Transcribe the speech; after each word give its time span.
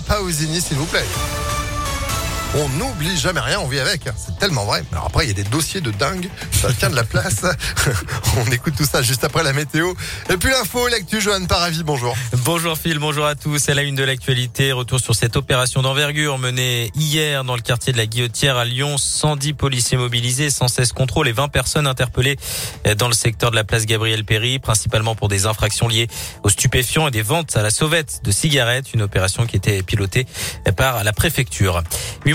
n'ira 0.00 0.02
pas 0.02 0.22
aux 0.22 0.30
Unis, 0.30 0.60
s'il 0.60 0.76
vous 0.76 0.86
plaît. 0.86 1.59
On 2.52 2.68
n'oublie 2.70 3.16
jamais 3.16 3.38
rien, 3.38 3.60
on 3.60 3.68
vit 3.68 3.78
avec. 3.78 4.02
C'est 4.16 4.36
tellement 4.40 4.64
vrai. 4.64 4.82
Alors 4.90 5.06
après, 5.06 5.24
il 5.24 5.28
y 5.28 5.30
a 5.30 5.34
des 5.34 5.48
dossiers 5.48 5.80
de 5.80 5.92
dingue. 5.92 6.28
Ça 6.50 6.72
tient 6.72 6.90
de 6.90 6.96
la 6.96 7.04
place. 7.04 7.44
on 8.38 8.50
écoute 8.50 8.74
tout 8.76 8.84
ça 8.84 9.02
juste 9.02 9.22
après 9.22 9.44
la 9.44 9.52
météo. 9.52 9.94
Et 10.28 10.36
puis 10.36 10.50
l'info, 10.50 10.88
l'actu, 10.88 11.20
Johan 11.20 11.46
Paravi, 11.46 11.84
bonjour. 11.84 12.16
Bonjour 12.38 12.76
Phil, 12.76 12.98
bonjour 12.98 13.24
à 13.24 13.36
tous. 13.36 13.58
C'est 13.58 13.74
la 13.74 13.82
une 13.82 13.94
de 13.94 14.02
l'actualité. 14.02 14.72
Retour 14.72 14.98
sur 14.98 15.14
cette 15.14 15.36
opération 15.36 15.80
d'envergure 15.82 16.38
menée 16.38 16.90
hier 16.96 17.44
dans 17.44 17.54
le 17.54 17.62
quartier 17.62 17.92
de 17.92 17.98
la 17.98 18.06
Guillotière 18.06 18.56
à 18.56 18.64
Lyon. 18.64 18.98
110 18.98 19.52
policiers 19.52 19.96
mobilisés, 19.96 20.50
116 20.50 20.90
contrôles 20.90 21.28
et 21.28 21.32
20 21.32 21.48
personnes 21.48 21.86
interpellées 21.86 22.36
dans 22.98 23.06
le 23.06 23.14
secteur 23.14 23.52
de 23.52 23.56
la 23.56 23.64
place 23.64 23.86
Gabriel 23.86 24.24
Péry, 24.24 24.58
principalement 24.58 25.14
pour 25.14 25.28
des 25.28 25.46
infractions 25.46 25.86
liées 25.86 26.08
aux 26.42 26.48
stupéfiants 26.48 27.06
et 27.06 27.12
des 27.12 27.22
ventes 27.22 27.56
à 27.56 27.62
la 27.62 27.70
sauvette 27.70 28.22
de 28.24 28.32
cigarettes. 28.32 28.92
Une 28.92 29.02
opération 29.02 29.46
qui 29.46 29.54
était 29.54 29.84
pilotée 29.84 30.26
par 30.76 31.04
la 31.04 31.12
préfecture 31.12 31.84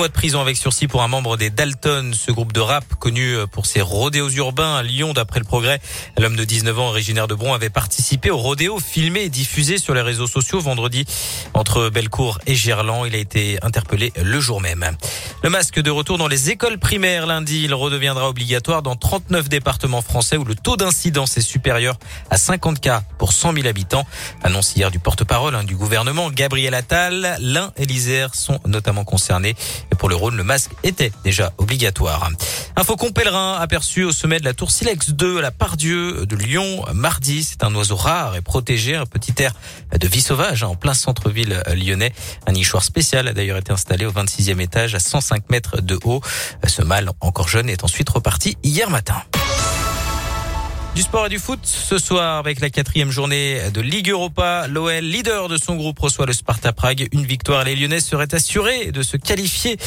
mois 0.00 0.08
de 0.08 0.14
prison 0.14 0.40
avec 0.40 0.56
sursis 0.56 0.88
pour 0.88 1.02
un 1.02 1.08
membre 1.08 1.36
des 1.36 1.50
Dalton, 1.50 2.14
ce 2.14 2.32
groupe 2.32 2.54
de 2.54 2.60
rap 2.60 2.86
connu 2.94 3.34
pour 3.52 3.66
ses 3.66 3.82
rodéos 3.82 4.30
urbains 4.30 4.76
à 4.76 4.82
Lyon 4.82 5.12
d'après 5.12 5.40
le 5.40 5.44
progrès. 5.44 5.78
L'homme 6.18 6.36
de 6.36 6.44
19 6.44 6.78
ans 6.78 6.88
originaire 6.88 7.28
de 7.28 7.34
Bron 7.34 7.52
avait 7.52 7.68
participé 7.68 8.30
au 8.30 8.38
rodéo 8.38 8.78
filmé 8.78 9.24
et 9.24 9.28
diffusé 9.28 9.76
sur 9.76 9.92
les 9.92 10.00
réseaux 10.00 10.26
sociaux 10.26 10.58
vendredi 10.58 11.04
entre 11.52 11.90
Bellecour 11.90 12.38
et 12.46 12.54
Gerland. 12.54 13.06
Il 13.06 13.14
a 13.14 13.18
été 13.18 13.58
interpellé 13.60 14.10
le 14.16 14.40
jour 14.40 14.62
même. 14.62 14.86
Le 15.42 15.50
masque 15.50 15.78
de 15.78 15.90
retour 15.90 16.16
dans 16.16 16.28
les 16.28 16.48
écoles 16.48 16.78
primaires 16.78 17.26
lundi, 17.26 17.64
il 17.64 17.74
redeviendra 17.74 18.30
obligatoire 18.30 18.80
dans 18.80 18.96
39 18.96 19.50
départements 19.50 20.00
français 20.00 20.38
où 20.38 20.44
le 20.44 20.54
taux 20.54 20.78
d'incidence 20.78 21.36
est 21.36 21.42
supérieur 21.42 21.98
à 22.30 22.38
50 22.38 22.80
cas 22.80 23.02
pour 23.18 23.34
100 23.34 23.52
000 23.52 23.66
habitants. 23.66 24.06
Annonce 24.44 24.74
hier 24.76 24.90
du 24.90 24.98
porte-parole 24.98 25.54
hein, 25.54 25.64
du 25.64 25.76
gouvernement, 25.76 26.30
Gabriel 26.30 26.72
Attal. 26.72 27.36
L'Ain 27.40 27.72
et 27.76 27.84
l'Isère 27.84 28.34
sont 28.34 28.60
notamment 28.64 29.04
concernés 29.04 29.56
pour 30.00 30.08
le 30.08 30.16
Rhône, 30.16 30.34
le 30.38 30.44
masque 30.44 30.70
était 30.82 31.12
déjà 31.24 31.52
obligatoire. 31.58 32.30
Un 32.74 32.84
faucon 32.84 33.12
pèlerin 33.12 33.58
aperçu 33.60 34.02
au 34.02 34.12
sommet 34.12 34.40
de 34.40 34.46
la 34.46 34.54
tour 34.54 34.70
Silex 34.70 35.10
2 35.10 35.38
à 35.38 35.42
la 35.42 35.50
Pardieu 35.50 36.24
de 36.24 36.36
Lyon 36.36 36.86
mardi. 36.94 37.44
C'est 37.44 37.62
un 37.64 37.74
oiseau 37.74 37.96
rare 37.96 38.34
et 38.34 38.40
protégé, 38.40 38.96
un 38.96 39.04
petit 39.04 39.34
air 39.42 39.52
de 39.94 40.08
vie 40.08 40.22
sauvage 40.22 40.64
hein, 40.64 40.68
en 40.68 40.74
plein 40.74 40.94
centre-ville 40.94 41.62
lyonnais. 41.76 42.14
Un 42.46 42.52
nichoir 42.52 42.82
spécial 42.82 43.28
a 43.28 43.34
d'ailleurs 43.34 43.58
été 43.58 43.72
installé 43.72 44.06
au 44.06 44.10
26e 44.10 44.58
étage 44.60 44.94
à 44.94 45.00
105 45.00 45.50
mètres 45.50 45.82
de 45.82 45.98
haut. 46.04 46.22
Ce 46.66 46.80
mâle, 46.80 47.10
encore 47.20 47.48
jeune, 47.48 47.68
est 47.68 47.84
ensuite 47.84 48.08
reparti 48.08 48.56
hier 48.62 48.88
matin. 48.88 49.22
Du 50.96 51.02
sport 51.02 51.26
et 51.26 51.28
du 51.28 51.38
foot 51.38 51.60
ce 51.62 51.98
soir 51.98 52.36
avec 52.36 52.60
la 52.60 52.68
quatrième 52.68 53.10
journée 53.10 53.70
de 53.72 53.80
Ligue 53.80 54.10
Europa. 54.10 54.66
L'OL, 54.68 54.92
leader 54.98 55.48
de 55.48 55.56
son 55.56 55.76
groupe, 55.76 55.98
reçoit 56.00 56.26
le 56.26 56.32
Sparta 56.32 56.72
Prague. 56.72 57.08
Une 57.12 57.24
victoire, 57.24 57.64
les 57.64 57.76
Lyonnais 57.76 58.00
seraient 58.00 58.34
assurés 58.34 58.90
de 58.90 59.02
se 59.02 59.16
qualifier 59.16 59.78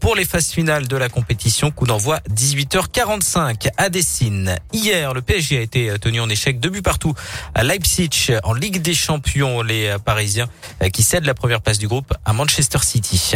pour 0.00 0.14
les 0.14 0.24
phases 0.24 0.50
finales 0.50 0.86
de 0.86 0.96
la 0.96 1.08
compétition. 1.08 1.72
Coup 1.72 1.86
d'envoi 1.86 2.20
18h45 2.30 3.70
à 3.76 3.88
Dessine. 3.88 4.56
Hier, 4.72 5.12
le 5.12 5.20
PSG 5.20 5.58
a 5.58 5.60
été 5.60 5.98
tenu 6.00 6.20
en 6.20 6.28
échec 6.28 6.60
deux 6.60 6.70
buts 6.70 6.80
partout 6.80 7.12
à 7.54 7.64
Leipzig 7.64 8.30
en 8.44 8.54
Ligue 8.54 8.80
des 8.80 8.94
Champions. 8.94 9.62
Les 9.62 9.96
Parisiens 10.04 10.48
qui 10.92 11.02
cèdent 11.02 11.26
la 11.26 11.34
première 11.34 11.60
place 11.60 11.78
du 11.78 11.88
groupe 11.88 12.14
à 12.24 12.32
Manchester 12.32 12.78
City. 12.82 13.34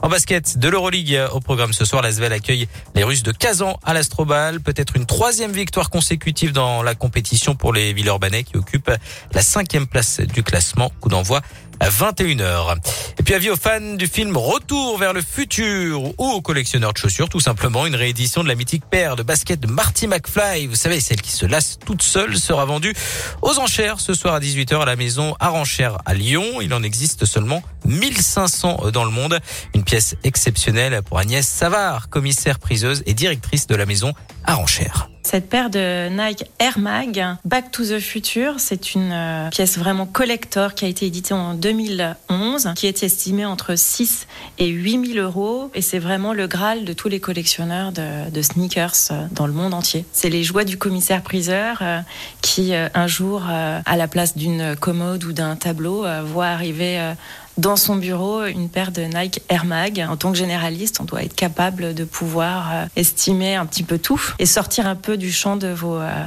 En 0.00 0.08
basket 0.08 0.58
de 0.58 0.68
l'Euroleague 0.68 1.20
au 1.32 1.40
programme 1.40 1.72
ce 1.72 1.84
soir, 1.84 2.02
la 2.02 2.12
Svel 2.12 2.32
accueille 2.32 2.68
les 2.94 3.02
Russes 3.02 3.24
de 3.24 3.32
Kazan 3.32 3.78
à 3.84 3.94
l'Astrobal. 3.94 4.60
Peut-être 4.60 4.96
une 4.96 5.06
troisième 5.06 5.52
victoire 5.52 5.90
consécutive 5.90 6.52
dans 6.52 6.67
la 6.82 6.94
compétition 6.94 7.54
pour 7.54 7.72
les 7.72 7.92
Villeurbanais 7.92 8.44
qui 8.44 8.56
occupent 8.56 8.92
la 9.32 9.42
cinquième 9.42 9.86
place 9.86 10.20
du 10.20 10.42
classement. 10.42 10.90
Coup 11.00 11.08
d'envoi 11.08 11.40
21h. 11.80 12.76
Et 13.18 13.22
puis 13.22 13.34
avis 13.34 13.50
aux 13.50 13.56
fans 13.56 13.94
du 13.94 14.06
film 14.06 14.36
Retour 14.36 14.98
vers 14.98 15.12
le 15.12 15.22
futur 15.22 16.02
ou 16.02 16.14
aux 16.18 16.40
collectionneurs 16.40 16.92
de 16.92 16.98
chaussures, 16.98 17.28
tout 17.28 17.40
simplement 17.40 17.86
une 17.86 17.94
réédition 17.94 18.42
de 18.42 18.48
la 18.48 18.54
mythique 18.54 18.84
paire 18.88 19.16
de 19.16 19.22
baskets 19.22 19.60
de 19.60 19.66
Marty 19.66 20.06
McFly. 20.06 20.66
Vous 20.66 20.74
savez, 20.74 21.00
celle 21.00 21.20
qui 21.20 21.32
se 21.32 21.46
lasse 21.46 21.78
toute 21.84 22.02
seule 22.02 22.36
sera 22.36 22.64
vendue 22.64 22.94
aux 23.42 23.58
enchères 23.58 24.00
ce 24.00 24.14
soir 24.14 24.34
à 24.34 24.40
18h 24.40 24.80
à 24.80 24.86
la 24.86 24.96
maison 24.96 25.34
Aranchère 25.40 25.98
à 26.06 26.14
Lyon. 26.14 26.60
Il 26.60 26.72
en 26.74 26.82
existe 26.82 27.24
seulement 27.24 27.62
1500 27.84 28.90
dans 28.92 29.04
le 29.04 29.10
monde. 29.10 29.38
Une 29.74 29.84
pièce 29.84 30.16
exceptionnelle 30.24 31.02
pour 31.02 31.18
Agnès 31.18 31.46
Savard, 31.46 32.08
commissaire 32.08 32.58
priseuse 32.58 33.02
et 33.06 33.14
directrice 33.14 33.66
de 33.66 33.74
la 33.74 33.86
maison 33.86 34.12
Aranchère. 34.44 35.08
Cette 35.30 35.50
paire 35.50 35.68
de 35.68 36.08
Nike 36.08 36.44
Air 36.58 36.78
Mag 36.78 37.36
Back 37.44 37.70
to 37.70 37.84
the 37.84 38.00
Future, 38.00 38.54
c'est 38.56 38.94
une 38.94 39.12
euh, 39.12 39.50
pièce 39.50 39.76
vraiment 39.76 40.06
collector 40.06 40.74
qui 40.74 40.86
a 40.86 40.88
été 40.88 41.04
éditée 41.04 41.34
en 41.34 41.52
2011, 41.72 42.70
qui 42.76 42.86
est 42.86 43.02
estimée 43.02 43.44
entre 43.44 43.74
6 43.76 44.26
et 44.58 44.68
8 44.68 45.14
000 45.14 45.26
euros. 45.26 45.70
Et 45.74 45.82
c'est 45.82 45.98
vraiment 45.98 46.32
le 46.32 46.46
Graal 46.46 46.86
de 46.86 46.94
tous 46.94 47.08
les 47.08 47.20
collectionneurs 47.20 47.92
de, 47.92 48.42
sneakers 48.42 49.10
euh, 49.10 49.26
dans 49.32 49.46
le 49.46 49.52
monde 49.52 49.74
entier. 49.74 50.06
C'est 50.12 50.30
les 50.30 50.44
joies 50.44 50.64
du 50.64 50.78
commissaire-priseur 50.78 51.78
euh, 51.82 52.00
qui, 52.40 52.72
un 52.74 53.06
jour, 53.06 53.42
à 53.44 53.96
la 53.96 54.08
place 54.08 54.36
d'une 54.36 54.76
commode 54.76 55.24
ou 55.24 55.32
d'un 55.32 55.56
tableau, 55.56 56.04
voit 56.24 56.46
arriver 56.46 57.14
dans 57.58 57.76
son 57.76 57.96
bureau 57.96 58.44
une 58.44 58.70
paire 58.70 58.92
de 58.92 59.02
Nike 59.02 59.42
Air 59.50 59.66
Mag. 59.66 60.06
En 60.08 60.16
tant 60.16 60.32
que 60.32 60.38
généraliste, 60.38 61.00
on 61.00 61.04
doit 61.04 61.22
être 61.22 61.34
capable 61.34 61.92
de 61.92 62.04
pouvoir 62.04 62.70
euh, 62.72 62.86
estimer 62.96 63.56
un 63.56 63.66
petit 63.66 63.82
peu 63.82 63.98
tout 63.98 64.22
et 64.38 64.46
sortir 64.46 64.86
un 64.86 64.96
peu 64.96 65.16
du 65.16 65.32
champ 65.32 65.56
de 65.56 65.68
vos 65.68 65.96
euh, 65.96 66.24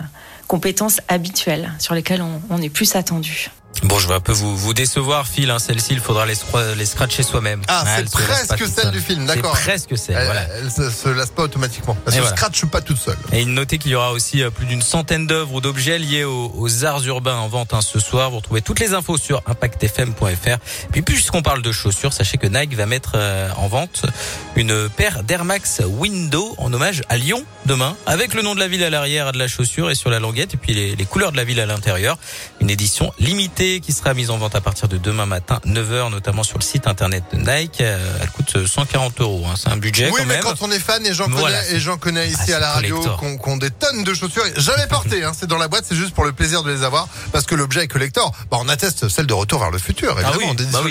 compétences 0.48 1.00
habituelles 1.08 1.72
sur 1.80 1.96
lesquelles 1.96 2.22
on, 2.50 2.62
est 2.62 2.70
plus 2.70 2.96
attendu. 2.96 3.50
Bon, 3.84 3.98
je 3.98 4.08
vais 4.08 4.14
un 4.14 4.20
peu 4.20 4.34
vous, 4.34 4.56
vous 4.56 4.74
décevoir, 4.74 5.28
Phil. 5.28 5.50
Hein. 5.50 5.58
Celle-ci, 5.58 5.94
il 5.94 6.00
faudra 6.00 6.26
les, 6.26 6.36
les 6.78 6.86
scratcher 6.86 7.24
soi-même. 7.24 7.62
Ah, 7.68 7.84
c'est 7.96 8.12
presque 8.12 8.68
celle 8.68 8.92
du 8.92 9.00
film, 9.00 9.26
d'accord. 9.26 9.54
presque 9.54 9.98
celle, 9.98 10.18
elle, 10.18 10.26
voilà. 10.26 10.42
Elle, 10.60 10.70
se, 10.70 10.92
se 10.92 11.10
lasse 11.10 11.32
pas 11.32 11.44
automatiquement. 11.44 11.98
Elle 12.06 12.14
se 12.14 12.28
scratche 12.28 12.66
pas 12.66 12.82
toute 12.82 13.00
seule. 13.00 13.18
Et 13.32 13.46
notez 13.46 13.78
qu'il 13.78 13.92
y 13.92 13.96
aura 13.96 14.12
aussi 14.12 14.44
euh, 14.44 14.52
plus 14.52 14.66
d'une 14.66 14.82
centaine 14.82 15.26
d'œuvres 15.26 15.54
ou 15.54 15.62
d'objets 15.62 15.98
liés 15.98 16.26
aux, 16.26 16.86
arts 16.86 17.04
urbains 17.06 17.38
en 17.38 17.48
vente 17.48 17.74
hein, 17.74 17.82
ce 17.82 18.00
soir. 18.00 18.30
Vous 18.30 18.38
retrouvez 18.38 18.62
toutes 18.62 18.80
les 18.80 18.94
infos 18.94 19.18
sur 19.18 19.42
impactfm.fr. 19.48 20.58
Puis 20.92 21.02
puisqu'on 21.22 21.44
parle 21.44 21.62
de 21.62 21.72
chaussures, 21.72 22.14
sachez 22.14 22.40
que 22.40 22.48
Nike 22.48 22.74
va 22.74 22.88
mettre 22.88 23.12
euh, 23.14 23.52
en 23.56 23.68
vente 23.68 24.08
une 24.56 24.90
paire 24.90 25.22
d'Air 25.22 25.46
Max 25.46 25.80
Window 25.86 26.56
en 26.58 26.74
hommage 26.74 27.04
à 27.10 27.18
Lyon 27.18 27.46
demain, 27.68 27.96
avec 28.08 28.34
le 28.34 28.42
nom 28.42 28.56
de 28.56 28.60
la 28.60 28.68
ville 28.68 28.84
à 28.84 28.90
l'arrière 28.90 29.32
de 29.32 29.38
la 29.38 29.48
chaussure 29.48 29.92
et 29.92 29.96
sur 29.96 30.10
la 30.10 30.20
languette, 30.20 30.56
et 30.56 30.58
puis 30.58 30.74
les, 30.74 30.96
les 30.96 31.06
couleurs 31.06 31.32
de 31.32 31.38
la 31.38 31.44
ville 31.44 31.60
à 31.60 31.68
l'intérieur. 31.68 32.18
Une 32.60 32.72
édition 32.72 33.14
limitée 33.20 33.82
qui 33.82 33.94
sera 33.94 34.16
mise 34.16 34.32
en 34.32 34.40
vente 34.40 34.56
à 34.56 34.62
partir 34.62 34.88
de 34.88 34.98
demain 34.98 35.28
matin, 35.28 35.60
9h, 35.68 36.10
notamment 36.10 36.42
sur 36.42 36.58
le 36.58 36.64
site 36.64 36.88
internet 36.88 37.24
de 37.32 37.38
Nike. 37.38 37.82
Euh, 37.82 38.18
elle 38.20 38.30
coûte 38.32 38.66
140 38.66 39.22
euros. 39.22 39.46
Hein. 39.46 39.54
C'est 39.58 39.70
un 39.70 39.78
budget 39.78 40.08
oui, 40.08 40.14
quand 40.18 40.26
mais 40.26 40.34
même. 40.34 40.44
quand 40.44 40.60
on 40.62 40.72
est 40.72 40.80
fan, 40.80 41.06
et 41.06 41.14
j'en 41.14 41.30
connais, 41.30 41.72
et 41.72 41.80
j'en 41.80 41.98
connais 41.98 42.30
ici 42.30 42.52
ah, 42.52 42.58
à 42.58 42.60
la 42.60 42.72
radio, 42.72 43.00
qu'on 43.40 43.58
des 43.58 43.70
tonnes 43.70 44.04
de 44.04 44.14
chaussures, 44.16 44.44
jamais 44.58 44.88
portées. 44.88 45.24
Hein. 45.24 45.34
C'est 45.40 45.48
dans 45.48 45.60
la 45.60 45.68
boîte, 45.68 45.86
c'est 45.88 45.96
juste 45.96 46.16
pour 46.16 46.26
le 46.26 46.32
plaisir 46.32 46.64
de 46.64 46.72
les 46.72 46.84
avoir, 46.84 47.08
parce 47.32 47.46
que 47.46 47.54
l'objet 47.54 47.84
est 47.84 47.88
collector. 47.88 48.32
Bah, 48.50 48.58
on 48.60 48.70
atteste 48.70 49.08
celle 49.08 49.28
de 49.28 49.36
Retour 49.36 49.60
vers 49.60 49.72
le 49.72 49.78
futur, 49.78 50.16
ah 50.18 50.22
évidemment, 50.22 50.52
ah 50.54 50.56
d'édition 50.56 50.84
bah 50.84 50.90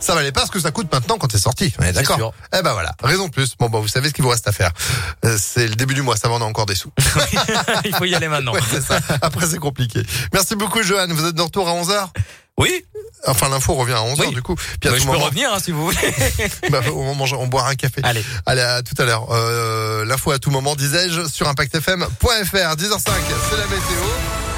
Ça 0.00 0.14
valait 0.14 0.32
pas 0.32 0.46
ce 0.46 0.50
que 0.50 0.60
ça 0.60 0.70
coûte 0.70 0.92
maintenant 0.92 1.16
quand 1.18 1.30
c'est 1.30 1.38
sorti. 1.38 1.72
D'accord. 1.94 2.34
Eh 2.56 2.62
ben 2.62 2.72
voilà, 2.72 2.94
raison 3.02 3.26
de 3.26 3.32
plus. 3.32 3.54
Bon, 3.58 3.68
bah, 3.68 3.78
vous 3.80 3.88
savez 3.88 4.08
ce 4.08 4.14
qu'il 4.14 4.24
vous 4.24 4.30
reste 4.30 4.48
à 4.48 4.52
faire. 4.52 4.70
Euh, 5.24 5.36
c'est 5.40 5.68
le 5.68 5.74
début 5.74 5.94
du 5.94 6.02
mois, 6.02 6.16
ça 6.16 6.28
va, 6.28 6.34
on 6.34 6.40
a 6.40 6.44
encore 6.44 6.66
des 6.66 6.74
sous. 6.74 6.92
Il 7.84 7.94
faut 7.94 8.04
y 8.04 8.14
aller 8.14 8.28
maintenant. 8.28 8.52
Après, 9.22 9.46
c'est 9.46 9.58
compliqué. 9.58 10.02
Merci 10.32 10.56
beaucoup, 10.56 10.82
Johan. 10.82 11.06
Vous 11.08 11.26
êtes 11.26 11.34
de 11.34 11.42
retour 11.42 11.68
à 11.68 11.72
11h 11.72 12.08
oui. 12.56 12.84
Enfin, 13.26 13.48
l'info 13.48 13.74
revient 13.74 13.94
à 13.94 14.02
11h 14.02 14.32
du 14.32 14.42
coup. 14.42 14.54
Puis 14.54 14.88
à 14.88 14.96
je 14.96 15.04
peux 15.04 15.16
revenir 15.16 15.52
hein, 15.52 15.58
si 15.58 15.72
vous 15.72 15.86
voulez. 15.86 16.14
bah, 16.70 16.82
on, 16.94 17.14
mange, 17.14 17.32
on 17.32 17.46
boira 17.46 17.70
un 17.70 17.74
café. 17.74 18.00
Allez. 18.04 18.24
Allez, 18.46 18.60
à 18.60 18.82
tout 18.82 18.94
à 18.98 19.04
l'heure. 19.04 19.26
Euh, 19.32 20.04
l'info 20.04 20.30
à 20.30 20.38
tout 20.38 20.50
moment, 20.50 20.76
disais-je, 20.76 21.26
sur 21.26 21.48
ImpactFM.fr. 21.48 22.06
10h05, 22.22 23.10
c'est 23.50 23.56
la 23.56 23.66
météo. 23.66 24.53